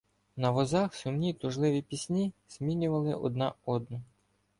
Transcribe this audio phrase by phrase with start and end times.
[0.43, 4.01] На возах сумні тужливі пісні змінювали одна одну.